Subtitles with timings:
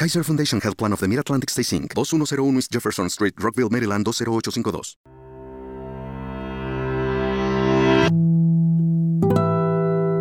[0.00, 4.02] Kaiser Foundation Health Plan of the Mid-Atlantic Stay Inc., 2101 East Jefferson Street, Rockville, Maryland
[4.02, 4.96] 20852.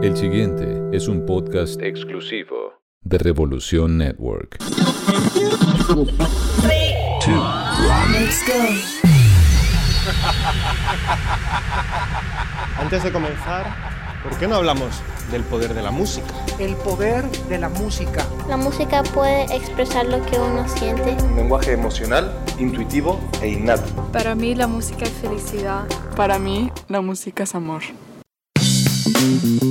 [0.03, 4.57] El siguiente es un podcast exclusivo de Revolución Network.
[12.77, 13.73] Antes de comenzar,
[14.23, 16.27] ¿por qué no hablamos del poder de la música?
[16.59, 18.25] El poder de la música.
[18.47, 21.15] La música puede expresar lo que uno siente.
[21.23, 23.83] Un lenguaje emocional, intuitivo e innato.
[24.11, 25.85] Para mí la música es felicidad.
[26.15, 27.83] Para mí la música es amor.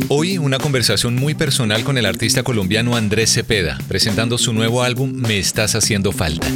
[0.09, 5.13] Hoy una conversación muy personal con el artista colombiano Andrés Cepeda, presentando su nuevo álbum
[5.13, 6.47] Me estás haciendo falta.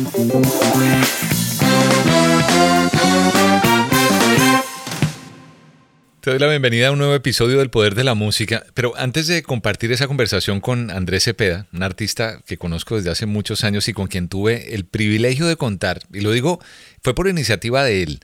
[6.22, 9.26] Te doy la bienvenida a un nuevo episodio del Poder de la Música, pero antes
[9.26, 13.88] de compartir esa conversación con Andrés Cepeda, un artista que conozco desde hace muchos años
[13.88, 16.60] y con quien tuve el privilegio de contar, y lo digo,
[17.02, 18.20] fue por iniciativa de él,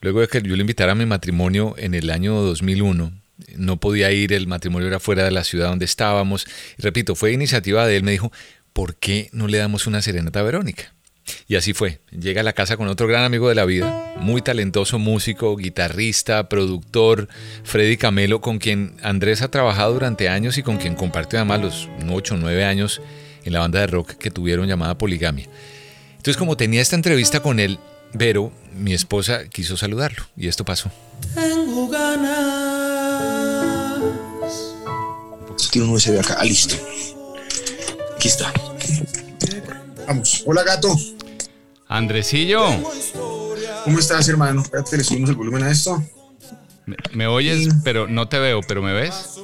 [0.00, 3.12] luego de que yo le invitara a mi matrimonio en el año 2001,
[3.56, 6.46] no podía ir, el matrimonio era fuera de la ciudad donde estábamos,
[6.78, 8.32] y repito, fue iniciativa de él, me dijo,
[8.72, 10.94] ¿por qué no le damos una serenata a Verónica?
[11.46, 12.00] Y así fue.
[12.10, 16.48] Llega a la casa con otro gran amigo de la vida, muy talentoso músico, guitarrista,
[16.48, 17.28] productor,
[17.64, 21.88] Freddy Camelo, con quien Andrés ha trabajado durante años y con quien compartió además los
[22.10, 23.00] 8 o 9 años
[23.44, 25.46] en la banda de rock que tuvieron llamada Poligamia.
[26.10, 27.78] Entonces, como tenía esta entrevista con él,
[28.12, 30.90] Vero, mi esposa, quiso saludarlo y esto pasó.
[31.34, 32.38] Tengo ganas.
[35.70, 36.74] Tiene un USB acá, ah, listo.
[38.16, 38.52] Aquí está.
[40.06, 40.42] Vamos.
[40.46, 40.96] Hola, gato.
[41.88, 42.64] Andresillo.
[43.84, 44.62] ¿Cómo estás, hermano?
[44.62, 46.02] Espérate, le subimos el volumen a esto.
[46.86, 49.40] Me, me oyes, pero no te veo, pero ¿me ves?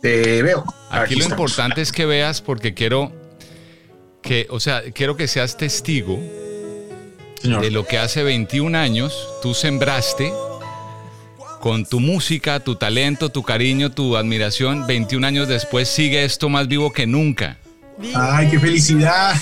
[0.00, 0.64] Te veo.
[0.90, 3.12] Aquí, lo importante es que veas porque quiero
[4.22, 6.18] que, o sea, quiero que seas testigo
[7.40, 7.62] Señor.
[7.62, 10.32] de lo que hace 21 años tú sembraste
[11.60, 14.86] con tu música, tu talento, tu cariño, tu admiración.
[14.86, 17.58] 21 años después sigue esto más vivo que nunca.
[18.14, 19.34] Ay, qué felicidad.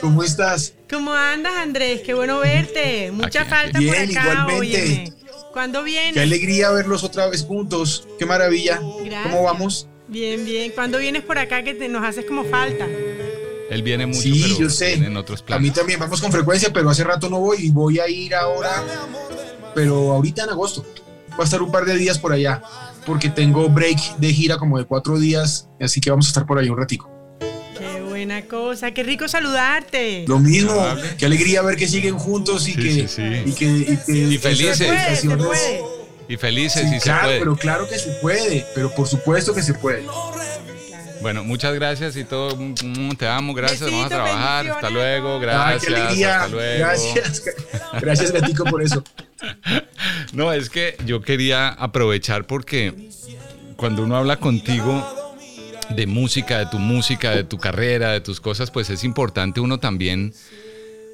[0.00, 0.74] ¿Cómo estás?
[0.88, 2.02] ¿Cómo andas, Andrés?
[2.04, 3.10] Qué bueno verte.
[3.12, 4.58] Mucha Aquí, falta bien, por acá, igualmente.
[4.58, 5.12] óyeme.
[5.52, 6.14] ¿Cuándo vienes?
[6.14, 8.06] Qué alegría verlos otra vez juntos.
[8.18, 8.80] Qué maravilla.
[9.04, 9.22] Gracias.
[9.24, 9.88] ¿Cómo vamos?
[10.06, 10.70] Bien, bien.
[10.72, 12.86] ¿Cuándo vienes por acá que te, nos haces como falta?
[13.70, 14.96] Él viene mucho, Sí, pero yo sé.
[14.96, 17.98] tiene otros A mí también vamos con frecuencia, pero hace rato no voy y voy
[17.98, 18.82] a ir ahora,
[19.74, 20.86] pero ahorita en agosto.
[21.30, 22.62] Voy a estar un par de días por allá,
[23.04, 26.58] porque tengo break de gira como de cuatro días, así que vamos a estar por
[26.58, 27.10] ahí un ratico.
[28.18, 28.90] Qué buena cosa.
[28.90, 30.24] Qué rico saludarte.
[30.26, 30.74] Lo mismo,
[31.18, 33.22] qué alegría ver que siguen juntos y Sí, que, sí, sí.
[33.46, 34.76] y que, y que- Y felices.
[34.78, 35.80] Se esas puede, se dedicaciones- puede.
[36.28, 37.38] Y felices, Sí, y se claro, puede.
[37.38, 40.04] pero claro que se puede, pero por supuesto que se puede.
[41.22, 42.56] Bueno, muchas gracias y todo.
[42.56, 43.82] Mm, Te amo, gracias.
[43.82, 44.68] Vamos a trabajar.
[44.68, 45.84] Hasta luego, Ay, gracias.
[45.86, 46.34] qué alegría.
[46.36, 46.78] Hasta luego.
[46.80, 47.42] Gracias,
[48.00, 49.04] gracias Gatico por eso.
[50.32, 52.92] No, es que yo quería aprovechar porque
[53.76, 55.06] cuando uno habla contigo
[55.90, 59.78] de música, de tu música, de tu carrera, de tus cosas, pues es importante uno
[59.78, 60.32] también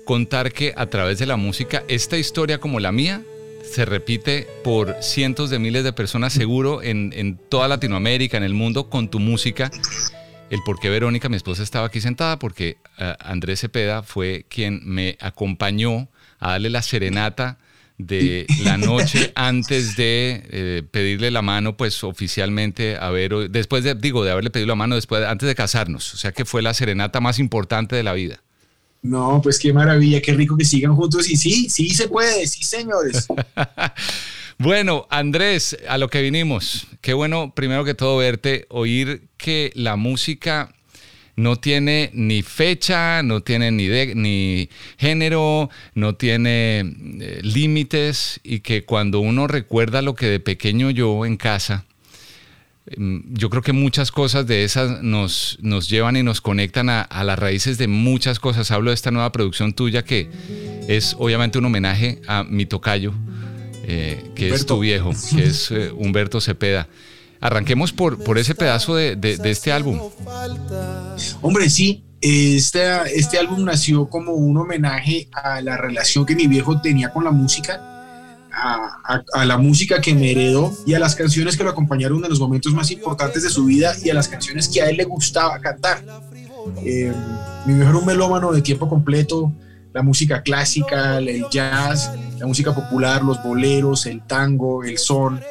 [0.04, 3.22] contar que a través de la música, esta historia como la mía
[3.65, 8.54] se repite por cientos de miles de personas seguro en, en toda Latinoamérica, en el
[8.54, 9.71] mundo, con tu música.
[10.50, 14.80] El por qué Verónica, mi esposa, estaba aquí sentada, porque eh, Andrés Cepeda fue quien
[14.84, 17.59] me acompañó a darle la serenata
[17.98, 23.94] de la noche antes de eh, pedirle la mano, pues oficialmente a Vero, después de,
[23.94, 26.14] digo, de haberle pedido la mano después, antes de casarnos.
[26.14, 28.42] O sea que fue la serenata más importante de la vida.
[29.02, 32.64] No, pues qué maravilla, qué rico que sigan juntos y sí, sí se puede, sí
[32.64, 33.28] señores.
[34.58, 36.86] Bueno, Andrés, a lo que vinimos.
[37.00, 40.73] Qué bueno, primero que todo, verte, oír que la música
[41.36, 48.84] no tiene ni fecha, no tiene ni, ni género, no tiene eh, límites y que
[48.84, 51.84] cuando uno recuerda lo que de pequeño yo en casa,
[52.86, 57.25] em, yo creo que muchas cosas de esas nos, nos llevan y nos conectan a,
[57.25, 58.71] las raíces de muchas cosas.
[58.71, 60.30] Hablo de esta nueva producción tuya que
[60.87, 63.13] es obviamente un homenaje a mi tocayo,
[63.87, 66.89] eh, que es tu viejo, que es eh, Humberto Cepeda.
[67.44, 70.00] Arranquemos por, por ese pedazo de, este álbum.
[71.42, 72.82] Hombre, sí, este,
[73.18, 77.32] este álbum nació como un homenaje a la relación que mi viejo tenía con la
[77.32, 77.91] música.
[78.50, 82.41] A, la música que me heredó y a las canciones que lo acompañaron en los
[82.41, 85.58] momentos más importantes de su vida y a las canciones que a él le gustaba
[85.58, 86.02] cantar.
[86.82, 87.12] Eh,
[87.66, 89.52] mi viejo era un melómano de tiempo completo,
[89.92, 95.42] la música clásica, el jazz, la música popular, los boleros, el tango, el son,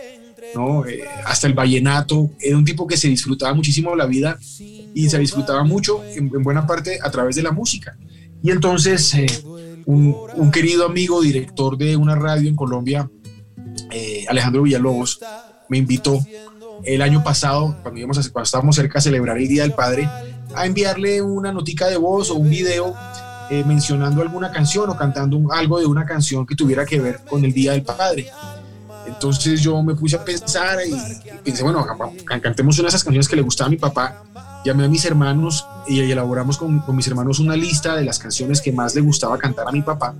[0.55, 0.85] ¿no?
[0.85, 2.31] Eh, hasta el vallenato.
[2.39, 6.67] Era un tipo que se disfrutaba muchísimo la vida y se disfrutaba mucho, en, buena
[6.67, 7.97] parte, a través de la música.
[8.41, 9.27] Y entonces, eh,
[9.85, 13.09] un, querido amigo, director de una radio en Colombia,
[13.91, 15.19] eh, Alejandro Villalobos,
[15.69, 16.19] me invitó
[16.83, 20.07] el año pasado, cuando, íbamos estábamos cerca a celebrar el Día del Padre,
[20.55, 22.95] a enviarle una notica de voz o un video
[23.67, 27.53] mencionando alguna canción o cantando algo de una canción que tuviera que ver con el
[27.53, 28.27] Día del Padre.
[29.23, 30.93] Entonces yo me puse a pensar y,
[31.45, 31.87] pensé, bueno,
[32.41, 34.21] cantemos una de esas canciones que le gustaba a mi papá.
[34.65, 38.59] Llamé a mis hermanos y elaboramos con, con mis hermanos una lista de las canciones
[38.59, 40.13] que más le gustaba cantar a mi papá.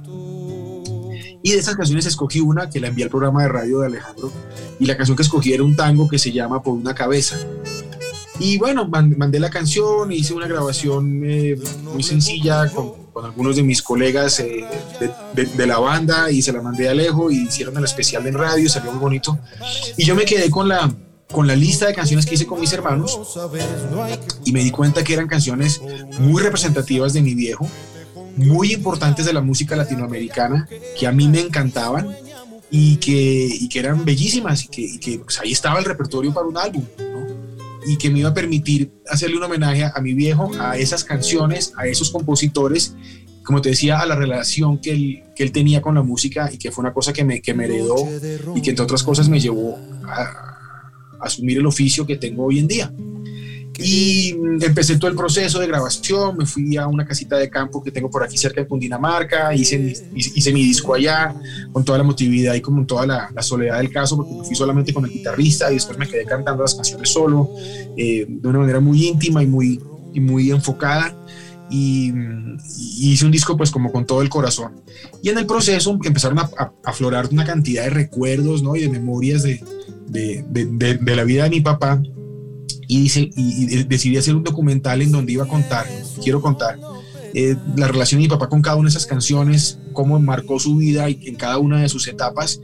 [1.43, 4.31] Y de esas canciones escogí una que la envié al programa de radio de Alejandro.
[4.79, 7.35] Y la canción que escogí era un tango que se llama Por una cabeza.
[8.39, 11.57] Y bueno, mandé la canción, hice una grabación eh,
[11.91, 14.65] muy sencilla con, con, algunos de mis colegas eh,
[15.33, 18.33] de, de, la banda y se la mandé a Alejo y hicieron el especial en
[18.33, 19.37] radio, salió muy bonito.
[19.97, 20.93] Y yo me quedé con la,
[21.31, 23.19] con la lista de canciones que hice con mis hermanos
[24.45, 25.81] y me di cuenta que eran canciones
[26.19, 27.67] muy representativas de mi viejo,
[28.35, 30.67] muy importantes de la música latinoamericana,
[30.97, 32.15] que a mí me encantaban
[32.69, 36.33] y que, y que eran bellísimas y que, y que pues, ahí estaba el repertorio
[36.33, 36.83] para un álbum
[37.85, 41.73] y que me iba a permitir hacerle un homenaje a, mi viejo, a esas canciones,
[41.77, 42.95] a esos compositores,
[43.43, 46.57] como te decía, a la relación que él, que él tenía con la música y
[46.57, 47.95] que fue una cosa que me, que me heredó
[48.55, 52.59] y que entre otras cosas me llevó a, a asumir el oficio que tengo hoy
[52.59, 52.93] en día.
[53.83, 54.29] Y
[54.61, 58.09] empecé todo el proceso de grabación, me fui a una casita de campo que tengo
[58.09, 61.35] por aquí cerca de Cundinamarca, hice hice mi disco allá
[61.71, 64.93] con toda la motividad y con toda la, soledad del caso, porque me fui solamente
[64.93, 67.49] con el guitarrista y después me quedé cantando las canciones solo,
[67.97, 69.81] eh, de una manera muy íntima y muy,
[70.13, 71.15] y muy enfocada.
[71.69, 72.13] Y,
[72.99, 74.81] hice un disco pues como con todo el corazón.
[75.21, 76.49] Y en el proceso empezaron a,
[76.85, 78.75] aflorar una cantidad de recuerdos ¿no?
[78.75, 79.61] y de memorias de,
[80.07, 82.01] de, de, de la vida de mi papá
[82.87, 85.87] y, dice, y, decidí hacer un documental en donde iba a contar,
[86.21, 86.79] quiero contar,
[87.35, 90.77] eh, la relación de mi papá con cada una de esas canciones, cómo marcó su
[90.77, 92.61] vida en cada una de sus etapas,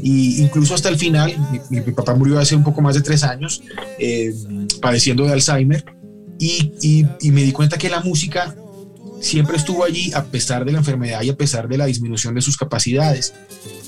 [0.00, 1.34] y incluso hasta el final,
[1.70, 3.62] mi, papá murió hace un poco más de tres años,
[3.98, 4.32] eh,
[4.80, 5.84] padeciendo de Alzheimer,
[6.38, 6.72] y,
[7.20, 8.56] y, me di cuenta que la música
[9.20, 12.42] siempre estuvo allí a pesar de la enfermedad y a pesar de la disminución de
[12.42, 13.32] sus capacidades.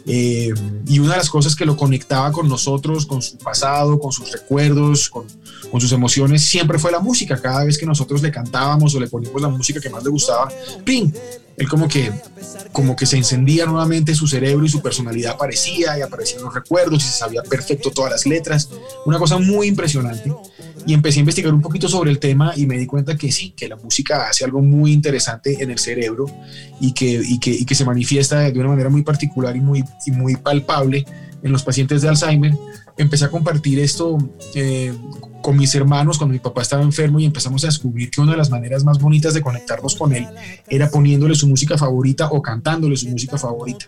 [0.06, 0.52] Eh,
[0.86, 4.30] y una de las cosas que lo conectaba con nosotros, con su pasado, con sus
[4.30, 5.26] recuerdos, con,
[5.70, 7.40] con, sus emociones, siempre fue la música.
[7.40, 10.48] Cada vez que nosotros le cantábamos o le poníamos la música que más le gustaba,
[10.84, 11.10] ¡ping!
[11.56, 12.10] Él como que,
[12.72, 17.04] como que se encendía nuevamente su cerebro y su personalidad aparecía y aparecían los recuerdos
[17.04, 18.70] y se sabía perfecto todas las letras.
[19.06, 20.32] Una cosa muy impresionante
[20.86, 23.52] y empecé a investigar un poquito sobre el tema y me di cuenta que sí,
[23.56, 26.26] que la música hace algo muy interesante en el cerebro
[26.80, 29.84] y que, y que, y que se manifiesta de una manera muy particular y muy,
[30.06, 31.04] y muy palpable
[31.42, 32.54] en los pacientes de Alzheimer.
[32.96, 34.18] Empecé a compartir esto
[34.54, 34.92] eh,
[35.42, 38.38] con mis hermanos cuando mi papá estaba enfermo y empezamos a descubrir que una de
[38.38, 40.26] las maneras más bonitas de conectarnos con él
[40.68, 43.86] era poniéndole su música favorita o cantándole su música favorita.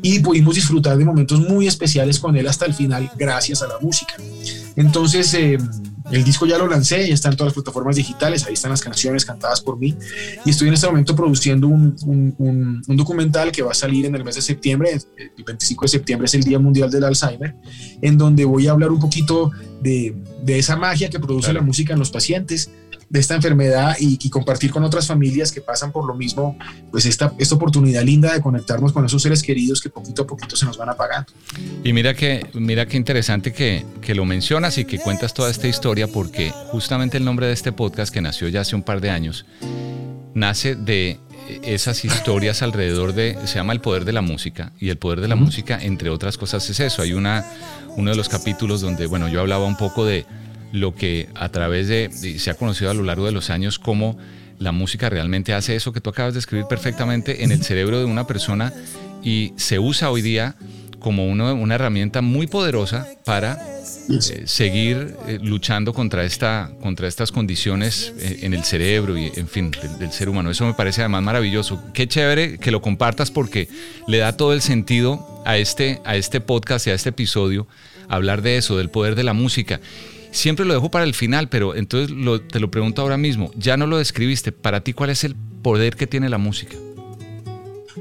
[0.00, 3.78] Y pudimos disfrutar de momentos muy especiales con él hasta el final gracias a la
[3.80, 4.14] música.
[4.76, 5.58] Entonces, eh,
[6.12, 8.82] el disco ya lo lancé, ya está en todas las plataformas digitales, ahí están las
[8.82, 9.96] canciones cantadas por mí.
[10.44, 14.14] Y estoy en este momento produciendo un, un, un, documental que va a salir en
[14.14, 17.56] el mes de septiembre, el 25 de septiembre es el Día Mundial del Alzheimer,
[18.02, 19.50] en donde voy a hablar un poquito
[19.80, 22.70] de, de esa magia que produce la música en los pacientes,
[23.12, 26.56] de esta enfermedad y, compartir con otras familias que pasan por lo mismo,
[26.90, 30.56] pues esta, esta oportunidad linda de conectarnos con esos seres queridos que poquito a poquito
[30.56, 31.30] se nos van apagando.
[31.84, 35.68] Y mira que, mira qué interesante que, que lo mencionas y que cuentas toda esta
[35.68, 39.10] historia porque justamente el nombre de este podcast que nació ya hace un par de
[39.10, 39.44] años
[40.34, 41.20] nace de
[41.62, 45.28] esas historias alrededor de, se llama El Poder de la Música, y el poder de
[45.28, 47.02] la música, entre otras cosas, es eso.
[47.02, 47.44] Hay una,
[47.96, 50.24] uno de los capítulos donde, bueno, yo hablaba un poco de,
[50.72, 54.18] lo que a través de, se ha conocido a lo largo de los años como
[54.58, 58.04] la música realmente hace eso que tú acabas de escribir perfectamente en el cerebro de
[58.04, 58.72] una persona
[59.22, 60.56] y se usa hoy día
[60.98, 63.58] como una herramienta muy poderosa para
[64.08, 69.48] eh, seguir eh, luchando contra, esta, contra estas condiciones eh, en el cerebro y, en
[69.48, 70.50] fin, del, ser humano.
[70.50, 71.82] Eso me parece además maravilloso.
[71.92, 73.68] Qué chévere que lo compartas porque
[74.06, 77.66] le da todo el sentido a este, a este podcast y a este episodio
[78.08, 79.80] hablar de eso, del poder de la música.
[80.32, 82.16] Siempre lo dejo para el final, pero entonces
[82.48, 83.50] te lo pregunto ahora mismo.
[83.54, 84.50] Ya no lo describiste.
[84.50, 86.74] Para ti, ¿cuál es el poder que tiene la música?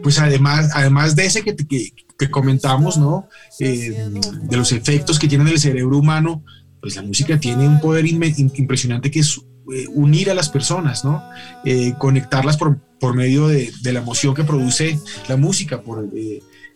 [0.02, 3.28] Pues además, además de ese que, que, comentamos, ¿no?
[3.60, 4.10] Eh,
[4.44, 6.44] de los efectos que tiene en el cerebro humano,
[6.80, 9.42] pues la música tiene un poder impresionante que es
[9.76, 11.22] eh, unir a las personas, ¿no?
[11.66, 14.98] Eh, conectarlas por, por medio de, de, la emoción que produce
[15.28, 15.82] la música.
[15.82, 16.10] Por,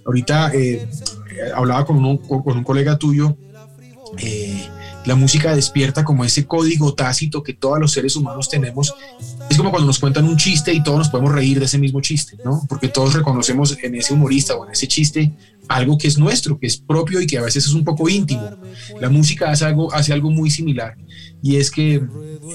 [0.05, 0.51] ahorita
[1.55, 3.37] hablaba con, uno, con un colega tuyo
[5.05, 8.93] la música despierta como ese código tácito que todos los seres humanos tenemos.
[9.49, 12.01] Es como cuando nos cuentan un chiste y todos nos podemos reír de ese mismo
[12.01, 12.65] chiste, ¿no?
[12.67, 15.31] Porque todos reconocemos en ese humorista o en ese chiste
[15.67, 18.49] algo que es nuestro, que es propio y que a veces es un poco íntimo.
[18.99, 20.95] La música hace algo, hace algo muy similar
[21.41, 22.01] y es que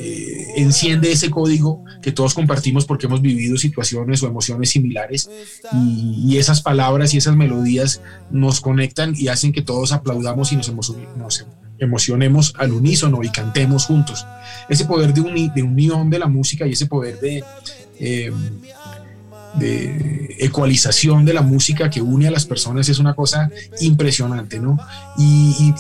[0.00, 5.30] eh, enciende ese código que todos compartimos porque hemos vivido situaciones o emociones similares
[5.73, 10.69] y, esas palabras y esas melodías nos conectan y hacen que todos aplaudamos y nos,
[10.69, 11.45] emocionemos
[11.81, 14.27] emocionemos al unísono y cantemos juntos.
[14.69, 17.43] Ese poder de, de unión de la música y ese poder de,
[17.99, 18.33] eh,
[19.54, 24.78] de ecualización de la música que une a las personas es una cosa impresionante, ¿no?
[25.19, 25.75] Y,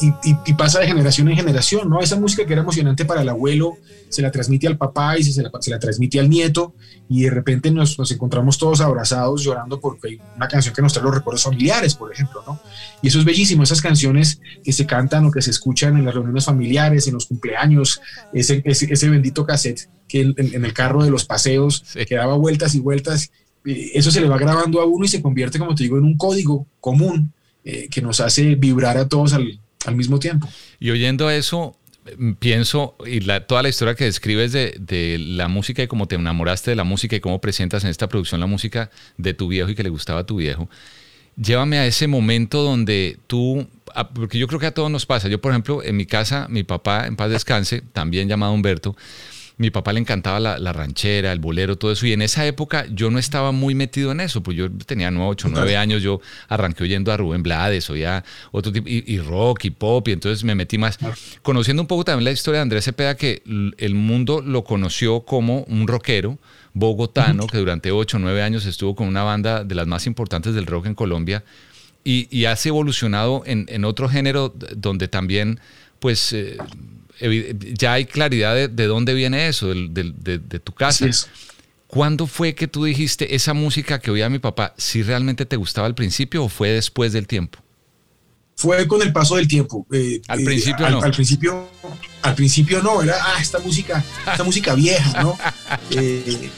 [0.58, 2.00] pasa de generación en generación, ¿no?
[2.00, 3.78] Esa música que era emocionante para el abuelo
[4.10, 6.74] se la transmite al papá y se, la, se la transmite al nieto
[7.08, 10.92] y de repente nos, nos, encontramos todos abrazados llorando porque hay una canción que nos
[10.92, 12.60] trae los recuerdos familiares, por ejemplo, ¿no?
[13.00, 16.14] Y eso es bellísimo, esas canciones que se cantan o que se escuchan en las
[16.14, 18.00] reuniones familiares, en los cumpleaños,
[18.34, 22.80] ese, ese, bendito cassette que en, el carro de los paseos que daba vueltas y
[22.80, 23.30] vueltas
[23.64, 26.16] eso se le va grabando a uno y se convierte, como te digo, en un
[26.16, 27.32] código común
[27.64, 29.60] eh, que nos hace vibrar a todos al,
[29.94, 30.48] mismo tiempo.
[30.78, 31.76] Y oyendo eso,
[32.16, 36.14] mm, pienso, y toda la historia que describes de, de, la música y cómo te
[36.14, 39.70] enamoraste de la música y cómo presentas en esta producción la música de tu viejo
[39.70, 40.68] y que le gustaba a tu viejo,
[41.36, 43.66] llévame a ese momento donde tú,
[44.14, 46.62] porque yo creo que a todos nos pasa, yo por ejemplo, en mi casa, mi
[46.62, 48.96] papá, en paz descanse, también llamado Humberto,
[49.60, 52.06] mi papá le encantaba la, ranchera, el bolero, todo eso.
[52.06, 55.48] Y en esa época yo no estaba muy metido en eso, pues yo tenía 8,
[55.52, 60.08] 9 años, yo arranqué oyendo a Rubén Blades, oía otro tipo, y, rock y pop,
[60.08, 60.98] y entonces me metí más.
[61.42, 63.42] Conociendo un poco también la historia de Andrés Cepeda, que
[63.76, 66.38] el mundo lo conoció como un rockero
[66.72, 70.54] bogotano, que durante 8 o 9 años estuvo con una banda de las más importantes
[70.54, 71.44] del rock en Colombia,
[72.02, 75.60] y, y has evolucionado en, en, otro género donde también,
[75.98, 76.32] pues...
[76.32, 76.56] Eh,
[77.74, 81.06] ya hay claridad de, dónde viene eso, de, tu casa.
[81.86, 85.88] ¿Cuándo fue que tú dijiste esa música que oía mi papá, si realmente te gustaba
[85.88, 87.58] al principio o fue después del tiempo?
[88.54, 89.86] Fue con el paso del tiempo.
[89.90, 91.02] Eh, al principio eh, no.
[91.02, 91.68] Al, principio,
[92.22, 95.36] al principio no, era ah, esta música, esta música vieja, ¿no?
[95.90, 96.50] Eh,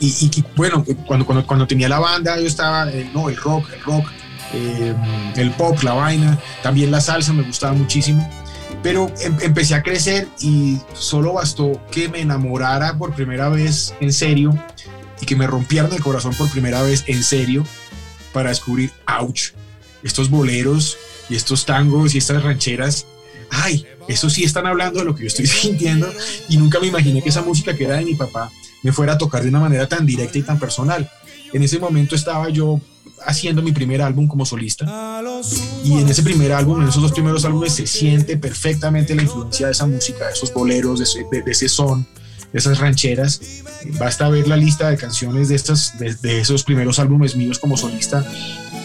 [0.00, 4.06] y, bueno, cuando, cuando, cuando, tenía la banda, yo estaba, no, el rock, el rock,
[5.36, 8.43] el pop, la vaina, también la salsa me gustaba muchísimo
[8.82, 14.12] pero em, empecé a crecer y solo bastó que me enamorara por primera vez en
[14.12, 14.56] serio
[15.20, 17.64] y que me rompieran el corazón por primera vez en serio
[18.32, 19.52] para descubrir, ouch,
[20.02, 20.98] estos boleros
[21.30, 23.06] y estos tangos y estas rancheras,
[23.50, 26.12] ay, eso sí están hablando de lo que yo estoy sintiendo
[26.48, 28.50] y nunca me imaginé que esa música que era de mi papá
[28.82, 31.10] me fuera a tocar de una manera tan directa y tan personal.
[31.52, 32.80] En ese momento estaba yo
[33.26, 35.20] haciendo mi primer álbum como solista.
[35.84, 39.66] Y en ese primer álbum, en esos dos primeros álbumes, se siente perfectamente la influencia
[39.66, 42.06] de esa música, de esos boleros, de ese, son,
[42.52, 43.40] de esas rancheras.
[43.98, 48.24] Basta ver la lista de canciones de, estas, de esos primeros álbumes míos como solista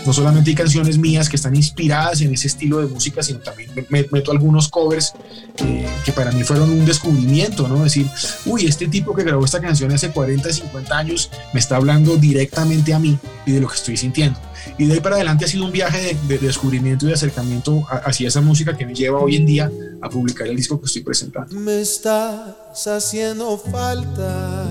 [0.10, 3.70] no solamente hay canciones mías que están inspiradas en ese estilo de música, sino también
[3.90, 5.14] meto algunos covers
[5.58, 7.84] eh, que para mí fueron un descubrimiento, ¿no?
[7.84, 8.08] Decir,
[8.48, 12.92] uy, este tipo que grabó esta canción hace 40, 50 años me está hablando directamente
[12.92, 14.40] a mí y de lo que estoy sintiendo.
[14.80, 18.30] Y de ahí para adelante ha sido un viaje de, descubrimiento y de acercamiento hacia
[18.30, 19.70] esa música que me lleva hoy en día
[20.02, 21.54] a publicar el disco que estoy presentando.
[21.54, 24.66] Me estás haciendo falta.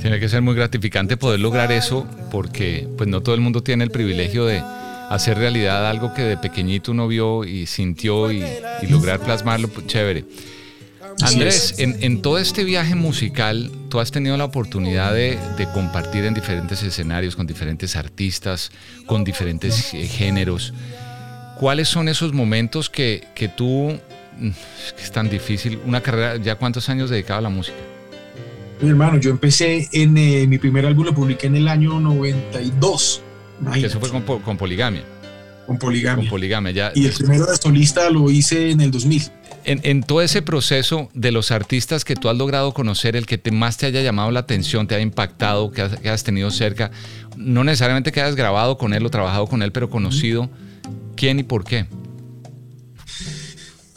[0.00, 3.84] Tiene que ser muy gratificante poder lograr eso porque pues no todo el mundo tiene
[3.84, 4.79] el privilegio de
[5.10, 8.44] hacer realidad algo que de pequeñito uno vio y sintió y,
[8.88, 10.24] lograr plasmarlo, pues, chévere.
[11.22, 15.38] Andrés, en, todo este viaje musical, tú has tenido la oportunidad de,
[15.74, 18.70] compartir en diferentes escenarios con diferentes artistas,
[19.06, 20.72] con diferentes eh, géneros.
[21.58, 23.98] ¿Cuáles son esos momentos que, que tú
[24.98, 25.78] es tan difícil.
[25.84, 27.76] Una carrera, ¿ya cuántos años dedicado a la música?
[28.80, 33.22] Mi hermano, yo empecé en eh, mi primer álbum, lo publiqué en el año 92.
[33.72, 35.02] Que eso fue con, con, poligamia.
[35.66, 36.24] Con poligamia.
[36.24, 36.92] Con poligamia, ya.
[36.94, 39.22] Y el primero de solista lo hice en el 2000.
[39.64, 43.36] En, en, todo ese proceso de los artistas que tú has logrado conocer, el que
[43.36, 46.50] te, más te haya llamado la atención, te haya impactado, que has, que has tenido
[46.50, 46.90] cerca,
[47.36, 50.48] no necesariamente que hayas grabado con él o trabajado con él, pero conocido,
[51.14, 51.86] ¿quién y por qué?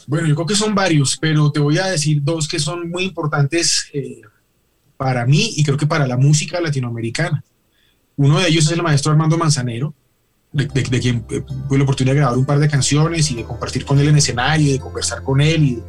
[0.06, 3.04] Bueno, yo creo que son varios, pero te voy a decir dos que son muy
[3.04, 4.20] importantes eh,
[4.96, 7.42] para mí y creo que para la música latinoamericana.
[8.16, 9.94] Uno de ellos es el maestro Armando Manzanero,
[10.52, 10.66] de,
[11.00, 13.98] quien eh, tuve la oportunidad de grabar un par de canciones y de compartir con
[13.98, 15.82] él en escenario, de conversar con él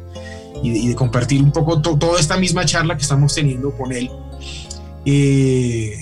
[0.62, 4.10] y, de, compartir un poco toda esta misma charla que estamos teniendo con él.
[5.04, 5.94] Eh,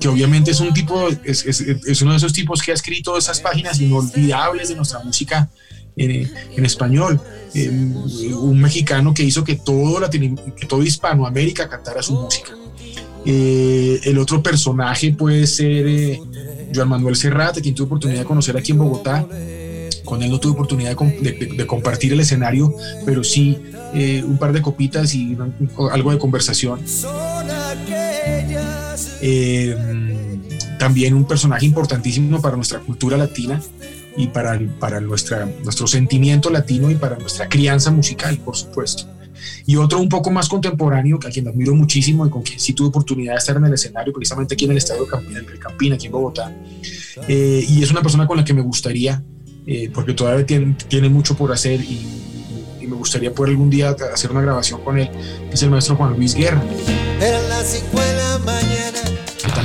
[0.00, 3.80] que obviamente es un tipo, es, uno de esos tipos que ha escrito esas páginas
[3.80, 5.48] inolvidables de nuestra música
[5.96, 7.20] en, español.
[7.54, 12.52] Eh, un mexicano que hizo que todo, que todo Hispanoamérica cantara su música.
[13.26, 16.20] Eh, el otro personaje puede ser eh,
[16.74, 19.26] Joan Manuel Serrat, quien tuve oportunidad de conocer aquí en Bogotá.
[20.04, 22.72] Con él no tuve oportunidad de, compartir el escenario,
[23.04, 23.58] pero sí
[24.24, 25.36] un par de copitas y
[25.90, 26.80] algo de conversación.
[30.78, 33.60] también un personaje importantísimo para nuestra cultura latina,
[34.16, 39.06] y para, para nuestra, nuestro sentimiento latino y para nuestra crianza musical, por supuesto.
[39.66, 42.88] Y otro un poco más contemporáneo, a quien admiro muchísimo y con quien sí tuve
[42.88, 46.06] oportunidad de estar en el escenario, precisamente aquí en el Estadio Campín, en el aquí
[46.06, 46.54] en Bogotá.
[47.28, 49.22] Eh, y es una persona con la que me gustaría,
[49.66, 52.22] eh, porque todavía tiene, tiene, mucho por hacer y,
[52.86, 56.14] me gustaría poder algún día hacer una grabación con él, que es el maestro Juan
[56.14, 56.62] Luis Guerra.
[57.20, 58.85] Eran las 5 de la mañana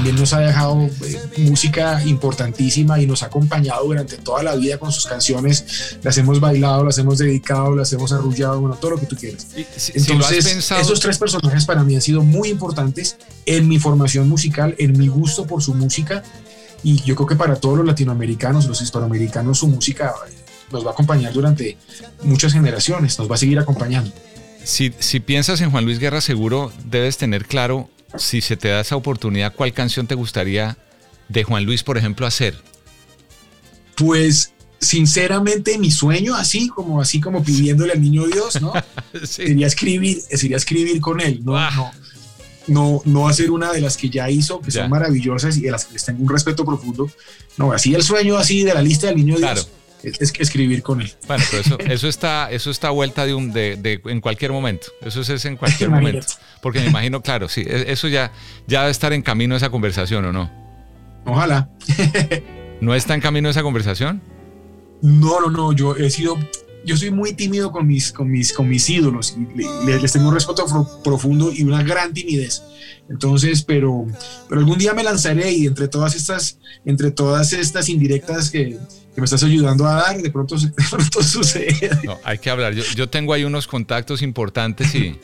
[0.01, 4.79] también nos ha dejado eh, música importantísima y nos ha acompañado durante toda la vida
[4.79, 5.99] con sus canciones.
[6.01, 9.45] Las hemos bailado, las hemos dedicado, las hemos arrullado, bueno, todo lo que tú quieras.
[9.93, 13.15] Entonces, esos tres personajes para mí han sido muy importantes
[13.45, 16.23] en mi formación musical, en mi gusto por su música
[16.81, 20.15] y yo creo que para todos los latinoamericanos, los hispanoamericanos, su música
[20.71, 21.77] nos va a acompañar durante
[22.23, 24.11] muchas generaciones, nos va a seguir acompañando.
[24.63, 27.87] Si, si piensas en Juan Luis Guerra, seguro debes tener claro
[28.17, 30.77] si se te da esa oportunidad, ¿cuál canción te gustaría
[31.29, 32.55] de Juan Luis, por ejemplo, hacer?
[33.95, 38.73] Pues sinceramente mi sueño así como así como pidiéndole al niño Dios, ¿no?
[39.23, 41.53] Sería escribir, sería escribir con él, ¿no?
[41.71, 41.91] no
[42.67, 45.85] no, no hacer una de las que ya hizo, que son maravillosas y de las
[45.85, 47.09] que les tengo un respeto profundo.
[47.57, 49.67] No, así el sueño así de la lista del niño Dios
[50.03, 51.11] es que escribir con él.
[51.27, 54.87] Bueno, pero eso, eso está, eso está vuelta de un, de, en cualquier momento.
[55.01, 56.27] Eso es, en cualquier momento.
[56.61, 58.31] Porque me imagino, claro, sí, e, eso ya,
[58.67, 60.51] ya debe estar en camino esa conversación, ¿o no?
[61.25, 61.69] Ojalá.
[62.81, 64.21] ¿No está en camino esa conversación?
[65.01, 65.73] No, no, no.
[65.73, 66.37] Yo he sido,
[66.85, 69.35] yo soy muy tímido con mis, con mis, con mis ídolos.
[69.37, 70.65] Y les tengo un respeto
[71.03, 72.63] profundo y una gran timidez.
[73.09, 74.07] Entonces, pero,
[74.47, 78.77] pero algún día me lanzaré y entre todas estas, entre todas estas indirectas que,
[79.13, 81.89] me estás ayudando a dar, de pronto, sucede.
[82.03, 82.73] No, hay que hablar.
[82.73, 85.17] Yo, tengo ahí unos contactos importantes y,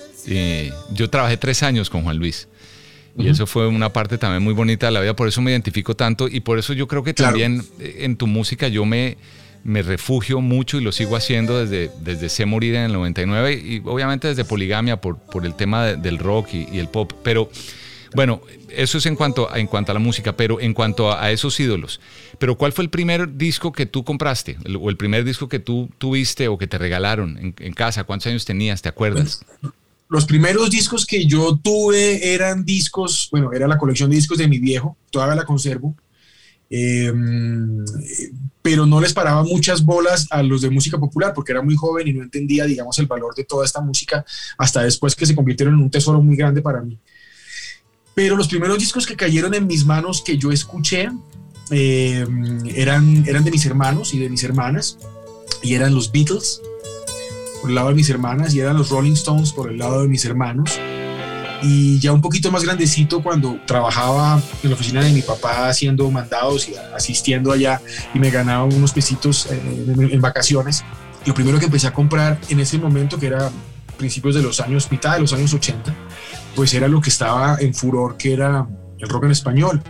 [0.94, 2.48] yo trabajé tres años con Juan Luis.
[3.18, 5.96] Y eso fue una parte también muy bonita de la vida, por eso me identifico
[5.96, 9.18] tanto y por eso yo creo que también en tu música yo me,
[9.68, 13.82] me refugio mucho y lo sigo haciendo desde, desde Sé Morir en el 99 y
[13.84, 17.12] obviamente desde Poligamia por, por el tema del rock y, el pop.
[17.22, 17.52] Pero
[18.16, 21.60] bueno, eso es en cuanto, en cuanto a la música, pero en cuanto a, esos
[21.60, 22.00] ídolos.
[22.40, 24.58] Pero ¿cuál fue el primer disco que tú compraste?
[24.80, 28.06] o el primer disco que tú tuviste o que te regalaron en, casa?
[28.06, 28.82] ¿Cuántos años tenías?
[28.82, 29.46] ¿Te acuerdas?
[30.08, 34.48] los primeros discos que yo tuve eran discos, bueno, era la colección de discos de
[34.48, 35.94] mi viejo, todavía la conservo.
[36.70, 37.86] Em,
[38.62, 42.08] pero no les paraba muchas bolas a los de música popular porque era muy joven
[42.08, 44.26] y no entendía, digamos, el valor de toda esta música
[44.58, 47.00] hasta después que se convirtieron en un tesoro muy grande para mí.
[48.14, 51.10] Pero los primeros discos que cayeron en mis manos que yo escuché
[51.70, 54.98] em, eran, eran de mis hermanos y de mis hermanas
[55.62, 56.62] y eran los Beatles
[57.62, 60.08] por el lado de mis hermanas y eran los Rolling Stones por el lado de
[60.08, 60.78] mis hermanos
[61.62, 66.10] y ya un poquito más grandecito cuando trabajaba en la oficina de mi papá haciendo
[66.12, 67.82] mandados y asistiendo allá
[68.14, 69.60] y me ganaba unos pesitos eh,
[70.12, 70.84] en, vacaciones.
[71.26, 73.50] Lo primero que empecé a comprar en ese momento, que era
[73.98, 75.94] principios de los años, mitad de los años 80,
[76.56, 78.68] pues era lo que estaba en furor, que era
[79.00, 79.82] el rock en español.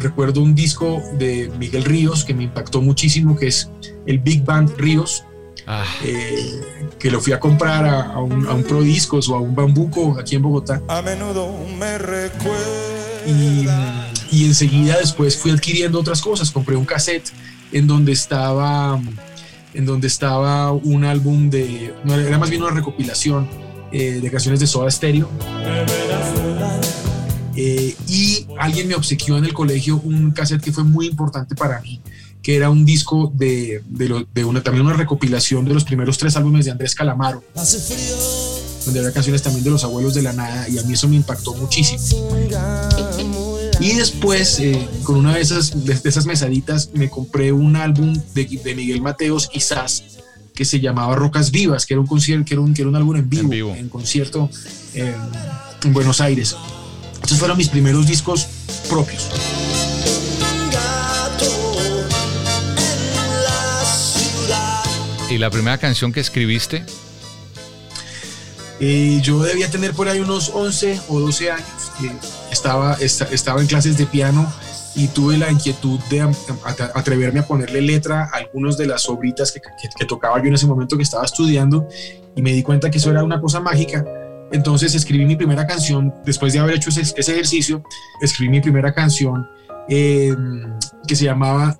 [0.00, 3.70] Recuerdo un disco de Miguel Ríos que me impactó muchísimo, que es
[4.06, 5.24] el Big Band Ríos,
[5.70, 5.84] Ah.
[6.02, 6.62] Eh,
[6.98, 10.16] que lo fui a comprar a, un, a, un, Pro Discos o a un Bambuco
[10.18, 10.80] aquí en Bogotá.
[10.88, 11.98] A menudo me
[13.30, 13.68] y,
[14.30, 16.50] y, enseguida después fui adquiriendo otras cosas.
[16.50, 17.30] Compré un cassette
[17.70, 18.98] en donde estaba
[19.74, 23.46] en donde estaba un álbum de, no, era más bien una recopilación
[23.92, 25.28] eh, de canciones de Soda Stereo.
[27.54, 31.80] Eh, y alguien me obsequió en el colegio un cassette que fue muy importante para
[31.80, 32.00] mí,
[32.42, 36.18] que era un disco de, de, lo, de una, también una recopilación de los primeros
[36.18, 37.42] tres álbumes de Andrés Calamaro,
[38.84, 41.16] donde había canciones también de Los Abuelos de la Nada, y a mí eso me
[41.16, 42.00] impactó muchísimo.
[43.80, 48.20] Y después, eh, con una de esas, de, de, esas mesaditas, me compré un álbum
[48.34, 50.02] de, de Miguel Mateos y Sass
[50.58, 52.96] que se llamaba Rocas Vivas, que era un, concierto, que era un, que era un
[52.96, 53.74] álbum en vivo, en, vivo.
[53.76, 54.50] en concierto
[54.92, 55.14] eh,
[55.84, 56.56] en Buenos Aires.
[57.22, 58.48] Estos fueron mis primeros discos
[58.88, 59.28] propios.
[65.30, 66.84] ¿Y la primera canción que escribiste?
[68.80, 71.92] Eh, yo debía tener por ahí unos 11 o 12 años.
[72.50, 74.50] Estaba, esta, estaba en clases de piano
[74.94, 76.22] y tuve la inquietud de
[76.94, 79.60] atreverme a ponerle letra a algunos de las obritas que,
[80.06, 81.86] tocaba yo en ese momento que estaba estudiando
[82.34, 84.04] y me di cuenta que eso era una cosa mágica.
[84.50, 87.82] Entonces escribí mi primera canción, después de haber hecho ese, ese ejercicio,
[88.22, 89.46] escribí mi primera canción
[89.90, 90.34] eh,
[91.06, 91.78] que se llamaba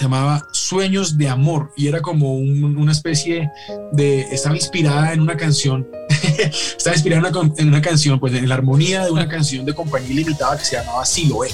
[0.00, 3.50] se llamaba Sueños de Amor y era como un, una especie
[3.92, 5.86] de, estaba inspirada en una canción,
[6.78, 9.74] estaba inspirada en una, en una, canción, pues en la armonía de una canción de
[9.74, 11.50] compañía limitada que se llamaba Siloé.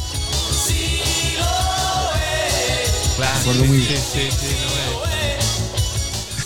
[3.17, 4.01] Claro, muy bien.
[4.01, 4.47] Sí, sí,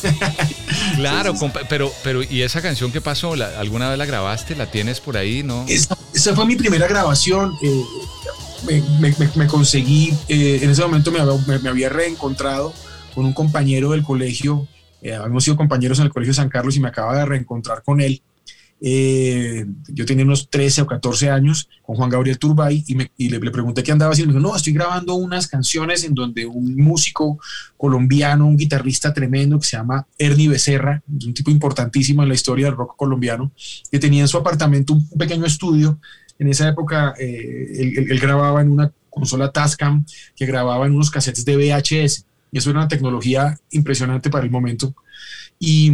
[0.97, 1.35] claro,
[1.69, 3.37] pero, pero ¿y esa canción qué pasó?
[3.37, 4.57] ¿La, ¿Alguna vez la grabaste?
[4.57, 5.43] ¿La tienes por ahí?
[5.43, 5.67] ¿no?
[5.69, 7.55] Esa, esa fue mi primera grabación.
[7.63, 7.85] Eh,
[9.37, 12.73] me, conseguí, eh, en ese momento me, había reencontrado
[13.15, 14.69] con un compañero del colegio,
[15.03, 18.01] eh, habíamos sido compañeros en el colegio San Carlos y me acaba de reencontrar con
[18.01, 18.23] él.
[18.83, 23.51] Eh, yo tenía unos 13 o 14 años con Juan Gabriel Turbay y le, le,
[23.51, 24.33] pregunté qué andaba haciendo.
[24.33, 27.39] Me dijo, no, estoy grabando unas canciones en donde un músico
[27.77, 32.67] colombiano, un guitarrista tremendo que se llama Ernie Becerra, un tipo importantísimo en la historia
[32.67, 33.53] del rock colombiano,
[33.91, 35.99] que tenía en su apartamento un pequeño estudio
[36.41, 40.95] en esa época eh, él, él, él, grababa en una consola Tascam que grababa en
[40.95, 44.95] unos cassettes de VHS y eso era una tecnología impresionante para el momento
[45.59, 45.93] y,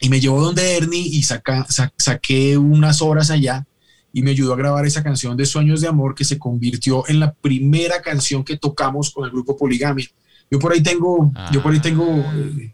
[0.00, 3.66] y me llevó donde Ernie y saca, sa, saqué unas horas allá
[4.12, 7.18] y me ayudó a grabar esa canción de Sueños de Amor que se convirtió en
[7.18, 10.06] la primera canción que tocamos con el grupo Poligamia.
[10.48, 11.50] Yo por ahí tengo, ah.
[11.52, 12.72] yo por ahí tengo eh,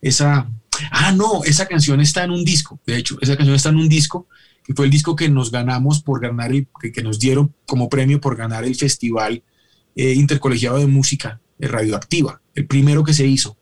[0.00, 0.50] esa,
[0.90, 3.88] ah no, esa canción está en un disco, de hecho, esa canción está en un
[3.88, 4.26] disco
[4.74, 8.36] fue el disco que nos ganamos por ganar, el, que, nos dieron como premio por
[8.36, 9.42] ganar el Festival
[9.96, 13.56] eh, Intercolegiado de Música de Radioactiva, el primero que se hizo.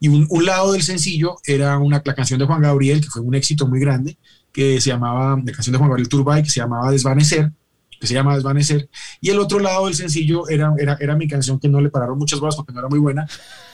[0.00, 3.22] Y un, un lado del sencillo era una, la canción de Juan Gabriel, que fue
[3.22, 4.16] un éxito muy grande,
[4.52, 7.52] que se llamaba, la canción de Juan Gabriel Turbay, que se llamaba Desvanecer,
[8.00, 8.88] que se llama Desvanecer,
[9.20, 12.18] y el otro lado del sencillo era, era, era mi canción que no le pararon
[12.18, 13.26] muchas bolas porque no era muy buena,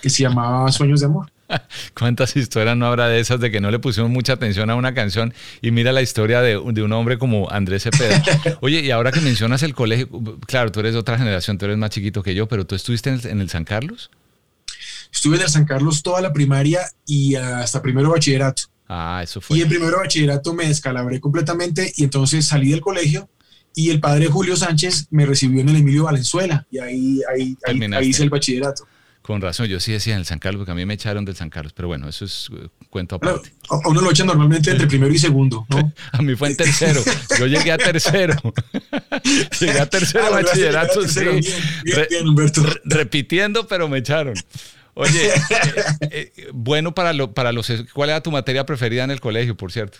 [0.02, 1.32] que se llamaba Sueños de Amor.
[1.94, 4.94] ¿Cuántas historias no habrá de esas de que no le pusimos mucha atención a una
[4.94, 5.34] canción?
[5.62, 8.22] Y mira la historia de, de un hombre como Andrés Cepeda.
[8.60, 10.08] Oye, y ahora que mencionas el colegio,
[10.46, 13.10] claro, tú eres de otra generación, tú eres más chiquito que yo, pero tú estuviste
[13.10, 14.10] en el, en el San Carlos.
[15.12, 18.64] Estuve en el San Carlos toda la primaria y hasta primero bachillerato.
[18.88, 19.58] Ah, eso fue.
[19.58, 23.28] Y en primero bachillerato me descalabré completamente y entonces salí del colegio
[23.74, 27.80] y el padre Julio Sánchez me recibió en el Emilio Valenzuela y ahí, ahí, ahí,
[27.94, 28.86] ahí hice el bachillerato.
[29.28, 31.36] Con razón, yo sí decía en el San Carlos, porque a mí me echaron del
[31.36, 33.52] San Carlos, pero bueno, eso es uh, cuento aparte.
[33.68, 35.92] A uno lo echan normalmente entre primero y segundo, ¿no?
[36.12, 37.02] a mí fue en tercero,
[37.38, 38.34] yo llegué a tercero.
[39.60, 41.20] llegué a tercero ah, bachillerato, sí.
[41.20, 41.42] Bien,
[41.84, 42.62] bien, bien, Humberto.
[42.62, 44.32] Re repitiendo, pero me echaron.
[44.94, 45.26] Oye,
[46.10, 47.70] eh, eh, bueno para, lo, para los...
[47.92, 49.98] ¿Cuál era tu materia preferida en el colegio, por cierto?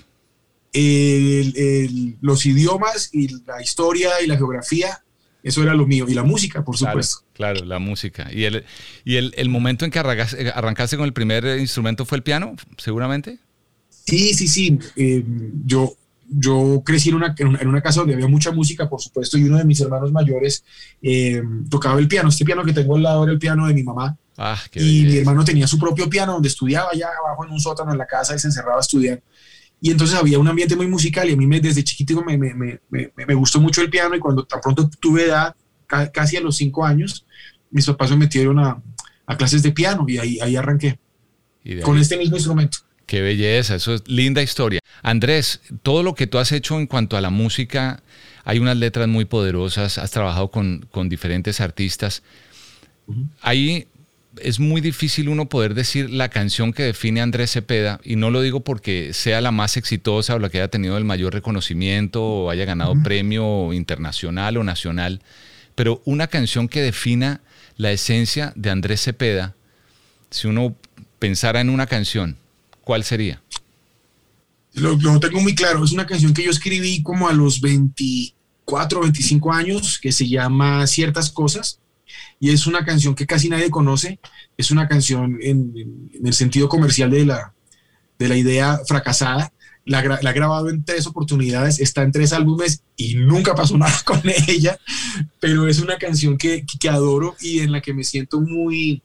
[0.73, 5.03] El, el, los idiomas y la historia y la geografía
[5.49, 6.07] eso era lo mío.
[6.09, 7.25] Y la música, por supuesto.
[7.33, 8.29] Claro, claro la música.
[8.33, 8.65] ¿Y, el,
[9.05, 12.55] y el, el momento en que arrancaste, arrancaste, con el primer instrumento fue el piano,
[12.77, 13.39] seguramente?
[13.89, 14.79] Sí, sí, sí.
[14.97, 15.25] Eh,
[15.65, 15.95] yo,
[16.29, 19.57] yo crecí en una, en una casa donde había mucha música, por supuesto, y uno
[19.57, 20.65] de mis hermanos mayores
[21.03, 22.29] eh, tocaba el piano.
[22.29, 24.17] Este piano que tengo al lado era el piano de mi mamá.
[24.37, 25.07] Ah, y bien.
[25.09, 28.07] mi hermano tenía su propio piano donde estudiaba allá abajo en un sótano en la
[28.07, 29.21] casa y se encerraba a estudiar.
[29.81, 32.55] Y entonces había un ambiente muy musical y a mí me, desde chiquitico me, me,
[32.55, 35.55] me, me, gustó mucho el piano y cuando tan pronto tuve edad,
[35.87, 37.25] ca casi a los cinco años,
[37.71, 38.83] mis papás me metieron a,
[39.27, 40.99] a clases de piano y ahí, ahí arranqué
[41.83, 42.03] con ahí?
[42.03, 42.79] este mismo instrumento.
[43.07, 44.81] Qué belleza, eso es linda historia.
[45.03, 48.03] Andrés, todo lo que tú has hecho en cuanto a la música,
[48.45, 52.23] hay unas letras muy poderosas, has trabajado con, con diferentes artistas.
[53.07, 53.29] Uh -huh.
[53.41, 53.87] Hay
[54.43, 58.31] es muy difícil uno poder decir la canción que define a Andrés Cepeda, y no
[58.31, 62.23] lo digo porque sea la más exitosa o la que haya tenido el mayor reconocimiento
[62.23, 63.03] o haya ganado uh -huh.
[63.03, 65.21] premio internacional o nacional,
[65.75, 67.41] pero una canción que defina
[67.77, 69.55] la esencia de Andrés Cepeda,
[70.31, 70.77] si uno
[71.19, 72.37] pensara en una canción,
[72.83, 73.41] ¿cuál sería?
[74.75, 79.01] Lo, lo, tengo muy claro, es una canción que yo escribí como a los 24,
[79.01, 81.81] 25 años, que se llama Ciertas Cosas,
[82.41, 84.19] y es una canción que casi nadie conoce,
[84.57, 87.55] es una canción en, el sentido comercial de la,
[88.19, 89.53] de la idea fracasada,
[89.85, 94.21] la, he grabado en tres oportunidades, está en tres álbumes y nunca pasó nada con
[94.47, 94.79] ella,
[95.41, 99.03] pero es una canción que, que adoro y en la que me siento muy,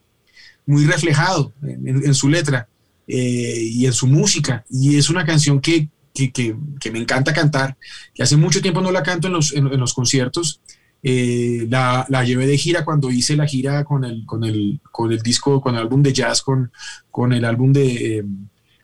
[0.66, 2.68] muy reflejado en, en su letra
[3.06, 4.64] eh, y en su música.
[4.70, 7.76] Y es una canción que, que, que, me encanta cantar,
[8.14, 10.60] que hace mucho tiempo no la canto en los, en, los conciertos.
[11.06, 15.12] Eh, la, la, llevé de gira cuando hice la gira con el, con el, con
[15.12, 16.72] el disco, con el álbum de jazz, con,
[17.10, 18.18] con el álbum de...
[18.18, 18.24] Eh,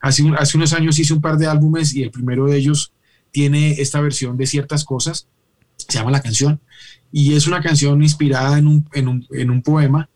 [0.03, 2.95] Hace, hace unos años hice un par de álbumes y el primero de ellos
[3.31, 5.29] tiene esta versión de ciertas cosas,
[5.77, 6.59] se llama La canción,
[7.13, 10.09] y es una canción inspirada en un, en un, en un poema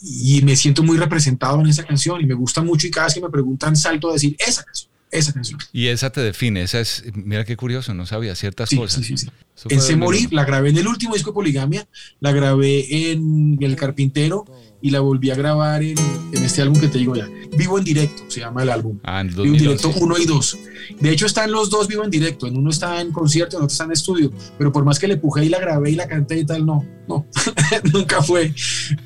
[0.00, 3.14] y me siento muy representado en esa canción y me gusta mucho y cada vez
[3.14, 5.58] que me preguntan salto a decir esa canción, esa canción.
[5.72, 9.04] Y esa te define, esa es, mira qué curioso, no sabía ciertas sí, cosas.
[9.04, 9.32] Sí, sí, sí.
[9.70, 11.88] En Se Morir, la grabé en el último disco de Poligamia,
[12.20, 14.44] la grabé en El Carpintero
[14.80, 17.28] y la volví a grabar en, en, este álbum que te digo ya.
[17.56, 19.00] Vivo en directo, se llama el álbum.
[19.02, 20.58] Ah, en Vivo en directo 1 y 2.
[21.00, 23.72] De hecho están los dos vivo en directo, en uno está en concierto, en otro
[23.72, 26.38] está en estudio, pero por más que le pujé y la grabé y la canté
[26.38, 27.26] y tal, no, no,
[27.92, 28.54] nunca fue.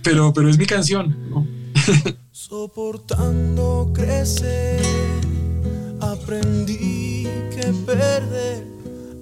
[0.02, 1.46] Pero, pero es mi canción, ¿no?
[2.30, 4.80] Soportando crecer,
[6.02, 8.66] aprendí que perder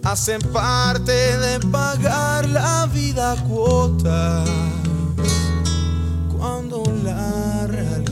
[0.03, 4.45] hacen parte de pagar la vida cuota
[6.37, 8.11] cuando la realidad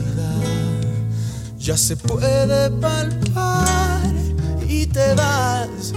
[1.57, 4.13] ya se puede palpar
[4.67, 5.91] y te vas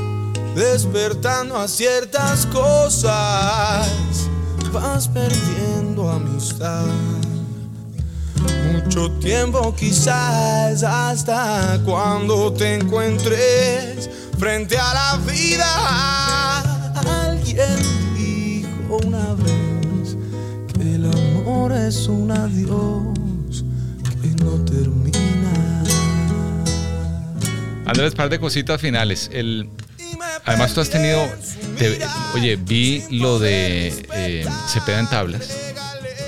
[0.55, 3.87] despertando a ciertas cosas,
[4.73, 6.87] vas perdiendo amistad.
[8.95, 16.61] Mucho tiempo quizás hasta cuando te encuentres frente a la vida.
[17.25, 17.79] Alguien
[18.15, 20.19] dijo una vez
[20.75, 23.65] que el amor es un adiós
[24.21, 25.85] que no termina.
[27.87, 29.31] Andrés, par de cositas finales.
[29.33, 29.71] El,
[30.45, 31.27] además, tú has tenido.
[31.79, 31.99] Te,
[32.35, 35.49] oye, vi lo de eh, Cepeda en tablas.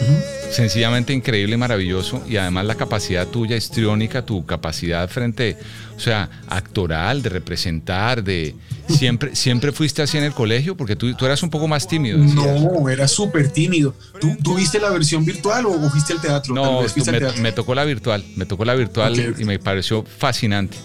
[0.01, 0.34] Uh -huh.
[0.55, 2.23] Sencillamente increíble y maravilloso.
[2.29, 5.57] Y además, la capacidad tuya histriónica, tu capacidad frente.
[5.97, 8.55] O sea, actoral, de representar, de.
[8.89, 10.77] ¿Siempre, siempre fuiste así en el colegio?
[10.77, 12.19] Porque tú, tú eras un poco más tímido.
[12.19, 12.61] ¿decías?
[12.61, 13.95] No, era súper tímido.
[14.21, 16.55] ¿Tú, ¿Tú, viste la versión virtual o fuiste al teatro?
[16.55, 17.43] No, me, teatro?
[17.43, 18.25] me, tocó la virtual.
[18.37, 19.35] Me tocó la virtual okay.
[19.39, 20.77] y me pareció fascinante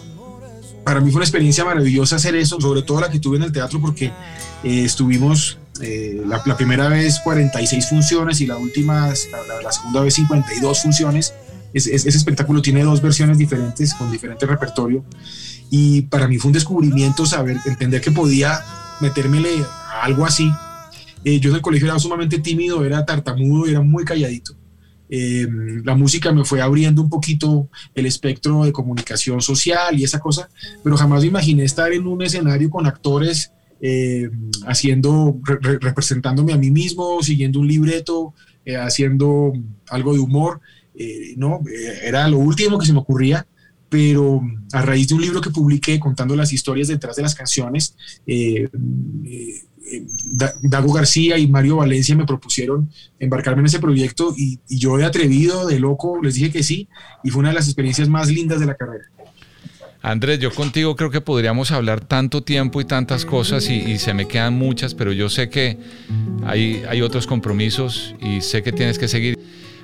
[0.89, 3.51] para mí fue una experiencia maravillosa hacer eso, sobre todo la que tuve en el
[3.51, 4.05] teatro, porque
[4.63, 10.13] eh, estuvimos eh, la, primera vez 46 funciones y la última, la, la segunda vez
[10.15, 11.33] 52 funciones.
[11.73, 15.05] Es, es, ese espectáculo tiene dos versiones diferentes, con diferente repertorio.
[15.69, 18.59] Y para mí fue un descubrimiento saber, entender que podía
[18.99, 20.51] metérmele a algo así.
[21.23, 24.55] Eh, yo en el colegio era sumamente tímido, era tartamudo, era muy calladito.
[25.09, 25.47] Eh,
[25.83, 30.49] la música me fue abriendo un poquito el espectro de comunicación social y esa cosa,
[30.83, 34.29] pero jamás me imaginé estar en un escenario con actores eh,
[34.65, 38.33] haciendo, re representándome a mí mismo, siguiendo un libreto,
[38.65, 39.53] eh, haciendo
[39.89, 40.59] algo de humor,
[40.95, 41.61] eh, no,
[42.03, 43.47] era lo último que se me ocurría,
[43.87, 44.41] pero
[44.73, 47.95] a raíz de un libro que publiqué contando las historias detrás de las canciones,
[50.61, 55.05] Dago García y Mario Valencia me propusieron embarcarme en ese proyecto y, y, yo de
[55.05, 56.87] atrevido, de loco, les dije que sí
[57.23, 59.05] y fue una de las experiencias más lindas de la carrera.
[60.01, 64.13] Andrés, yo contigo creo que podríamos hablar tanto tiempo y tantas cosas y, y se
[64.13, 65.77] me quedan muchas, pero yo sé que
[66.45, 69.38] hay, hay otros compromisos y sé que tienes que seguir.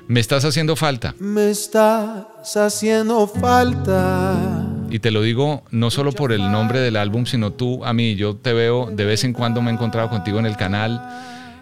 [0.08, 1.14] Me estás haciendo falta.
[1.18, 4.64] Me estás haciendo falta.
[4.88, 8.14] Y te lo digo no solo por el nombre del álbum, sino tú a mí.
[8.14, 11.02] Yo te veo, de vez en cuando me he encontrado contigo en el canal,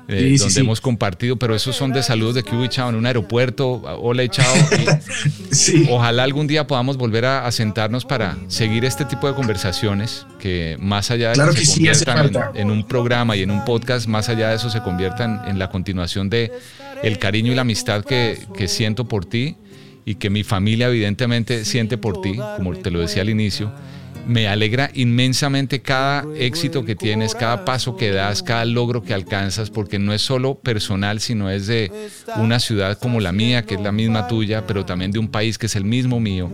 [0.08, 2.90] eh, sí, donde sí, hemos compartido, pero esos son de saludos de que hubo echado
[2.90, 3.82] en un aeropuerto.
[4.00, 4.54] Hola, echado.
[5.90, 10.76] Ojalá algún día podamos volver a, a, sentarnos para seguir este tipo de conversaciones que
[10.80, 13.64] más allá de claro que, que se conviertan en, en, un programa y en un
[13.64, 16.52] podcast, más allá de eso se conviertan en la continuación de
[17.02, 19.56] el cariño y la amistad que, que siento por ti
[20.04, 23.72] y que mi familia evidentemente siente por ti, como te lo decía al inicio.
[24.26, 29.70] Me alegra inmensamente cada éxito que tienes, cada paso que das, cada logro que alcanzas,
[29.70, 31.90] porque no es solo personal, sino es de
[32.36, 35.58] una ciudad como la mía, que es la misma tuya, pero también de un país
[35.58, 36.50] que es el mismo mío.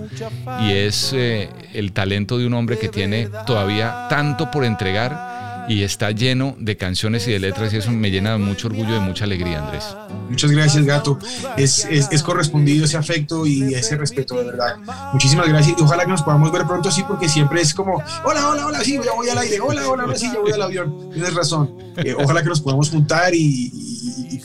[0.62, 5.39] Y es eh, el talento de un hombre que tiene todavía tanto por entregar
[5.70, 8.90] y está lleno de canciones y de letras y eso me llena de mucho orgullo
[8.90, 9.84] y de mucha alegría, Andrés.
[10.28, 11.16] Muchas gracias, gato.
[11.56, 14.78] Es, es, es, correspondido ese afecto y ese respeto, de verdad.
[15.12, 18.48] Muchísimas gracias y ojalá que nos podamos ver pronto así porque siempre es como, hola,
[18.48, 21.10] hola, hola, sí, ya voy al aire, hola, hola, hola, sí, ya voy al avión.
[21.12, 21.72] Tienes razón.
[21.98, 23.70] Eh, ojalá que nos podamos juntar y,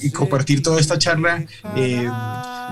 [0.02, 1.46] y compartir toda esta charla.
[1.76, 2.10] Eh,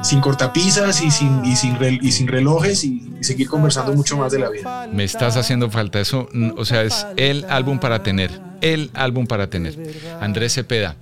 [0.03, 4.31] sin cortapisas y sin, y sin, y sin relojes y, y, seguir conversando mucho más
[4.31, 4.87] de la vida.
[4.91, 8.31] Me estás haciendo falta eso, o sea, es el álbum para tener,
[8.61, 9.77] el álbum para tener.
[10.19, 10.97] Andrés Cepeda,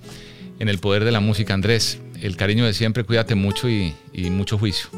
[0.58, 1.54] en el poder de la música.
[1.54, 4.88] Andrés, el cariño de siempre, cuídate mucho y, y mucho juicio.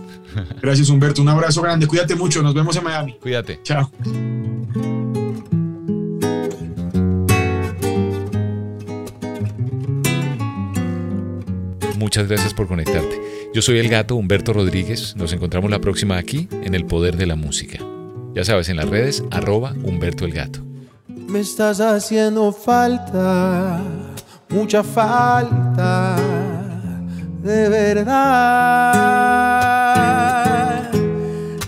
[0.60, 3.16] Gracias Humberto, un abrazo grande, cuídate mucho, nos vemos en Miami.
[3.20, 3.60] Cuídate.
[3.62, 3.90] Chao.
[12.04, 13.48] Muchas gracias por conectarte.
[13.54, 15.16] Yo soy el gato Humberto Rodríguez.
[15.16, 17.78] Nos encontramos la próxima aquí en El Poder de la Música.
[18.34, 20.60] Ya sabes, en las redes, arroba Humberto el Gato.
[21.08, 23.80] Me estás haciendo falta,
[24.50, 26.16] mucha falta,
[27.42, 28.10] de verdad.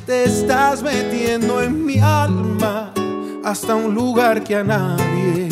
[0.05, 2.93] Te estás metiendo en mi alma
[3.43, 5.49] hasta un lugar que a nadie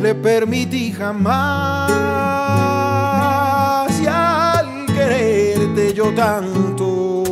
[0.00, 2.73] le permití jamás.
[6.12, 7.22] Tanto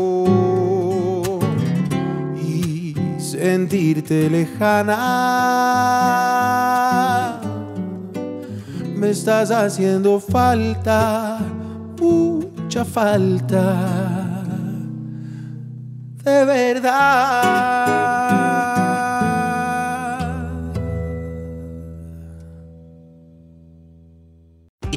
[2.41, 4.99] y sentirte lejana,
[8.97, 11.41] me estás haciendo falta,
[12.01, 14.45] mucha falta,
[16.25, 18.22] de verdad.